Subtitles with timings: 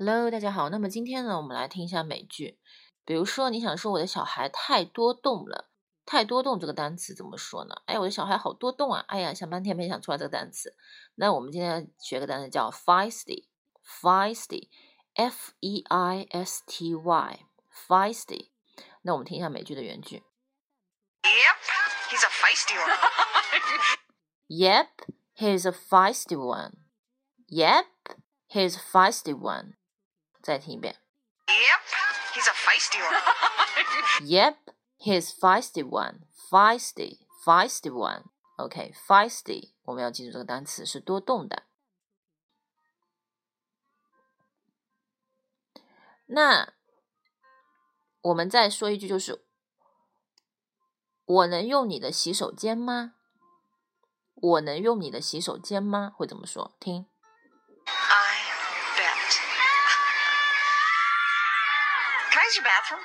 [0.00, 0.68] Hello，大家好。
[0.68, 2.60] 那么今天呢，我们来听一下美剧。
[3.04, 5.70] 比如说，你想说我的小孩太多动了，
[6.06, 7.82] 太多动这个单词怎么说呢？
[7.86, 9.04] 哎，我的小孩好多动啊！
[9.08, 10.76] 哎呀，想半天没想出来这个单词。
[11.16, 18.50] 那我们今天学个单词叫 feisty，feisty，f e i s t y，feisty。
[19.02, 20.22] 那我们听一下美剧的原句。
[21.24, 21.58] Yep,
[22.08, 22.96] he's a feisty one.
[24.46, 24.90] Yep,
[25.34, 26.84] he's a feisty one.
[27.48, 27.86] Yep,
[28.46, 29.74] he's a feisty one.
[30.42, 30.96] 再听一遍。
[31.46, 31.82] Yep,
[32.34, 33.22] he's a feisty one.
[34.26, 34.56] Yep,
[34.98, 36.26] he's feisty one.
[36.50, 38.24] Feisty, feisty one.
[38.56, 41.64] OK, feisty，我们要记住这个单词是多动的。
[46.26, 46.74] 那
[48.20, 49.44] 我们再说一句，就是
[51.24, 53.14] 我能用你的洗手间吗？
[54.34, 56.12] 我能用你的洗手间吗？
[56.14, 56.76] 会怎么说？
[56.78, 57.06] 听。
[62.30, 63.02] Can I use your bathroom?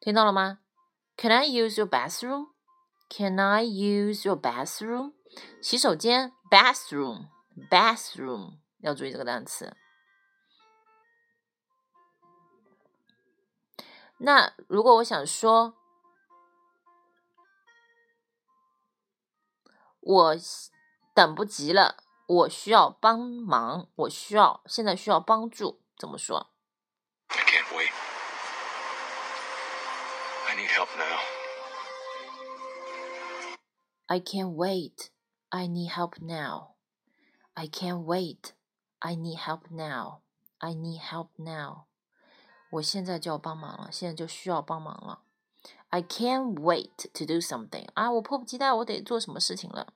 [0.00, 0.60] 听到了吗
[1.16, 2.48] ？Can I use your bathroom?
[3.08, 5.14] Can I use your bathroom?
[5.60, 7.28] 洗手间 bathroom
[7.70, 9.76] bathroom 要注意这个单词。
[14.18, 15.76] 那如果我想说，
[20.00, 20.36] 我
[21.14, 21.96] 等不及了，
[22.27, 26.51] 我需要帮忙，我需要现在需要帮助，怎么说？
[27.27, 27.91] I can't wait.
[30.47, 31.19] I need help now.
[34.07, 35.09] I can't wait.
[35.49, 36.75] I need help now.
[37.53, 38.51] I can't wait.
[38.99, 40.21] I need help now.
[40.59, 41.85] I need help now.
[42.71, 45.23] 我现在就要帮忙了，现在就需要帮忙了。
[45.89, 47.87] I can't wait to do something.
[47.93, 49.93] 啊，我迫不及待，我得做什么事情了。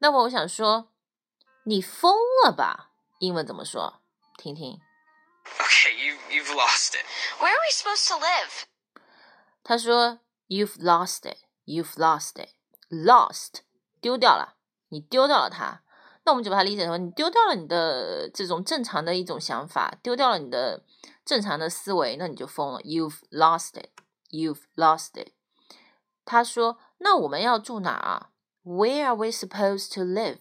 [0.00, 0.90] 那么我想说，
[1.64, 2.90] 你疯了吧？
[3.18, 4.00] 英文怎么说？
[4.36, 4.80] 听听。
[5.58, 7.04] Okay, you you've lost it.
[7.38, 8.64] Where are we supposed to live?
[9.62, 11.38] 他说：“You've lost it.
[11.66, 12.50] You've lost it.
[12.88, 13.60] Lost，
[14.00, 14.56] 丢掉了，
[14.88, 15.82] 你丢掉了它。
[16.24, 20.84] 那我们就把它理解成你丢掉了你的这种正常的一种想法，丢掉了你的
[21.24, 22.80] 正常的思维，那你就疯了。
[22.80, 23.90] You've lost it.
[24.30, 25.32] You've lost it。”
[26.24, 28.30] 他说：“那我们要住哪啊
[28.69, 30.39] ？Where are we supposed to live?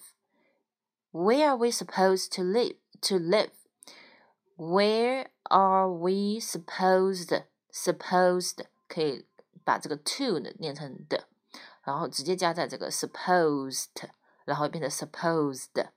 [1.12, 2.76] Where are we supposed to live?
[3.02, 3.50] To live?
[4.56, 7.42] Where are we supposed
[7.72, 9.26] supposed 可以
[9.64, 11.28] 把这个 to 呢念成的，
[11.82, 13.88] 然后直接加在这个 supposed，
[14.44, 15.88] 然后变成 supposed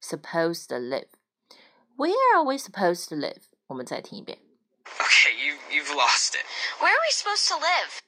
[0.00, 3.42] supposed to live。Where are we supposed to live？
[3.66, 4.38] 我们再听一遍。
[4.84, 6.44] Okay, you you've lost it.
[6.78, 8.00] Where are we supposed to live?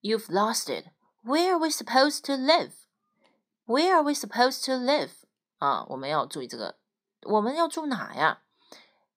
[0.00, 0.86] You've lost it.
[1.27, 2.71] Where are we supposed to live?
[3.65, 5.09] Where are we supposed to live?
[5.59, 6.75] 啊，我们要注意这个，
[7.23, 8.39] 我们要住哪呀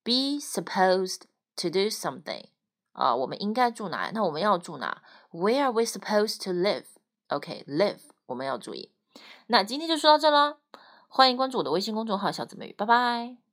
[0.02, 1.20] ？Be supposed
[1.54, 2.46] to do something.
[2.94, 4.10] 啊，我们应该住哪？
[4.12, 6.86] 那我们要住哪？Where are we supposed to live?
[7.28, 8.90] OK，live、我们要注意。
[9.46, 10.58] 那今天就说到这了，
[11.06, 13.49] 欢迎关注我的微信公众号“小姊妹语”，拜拜。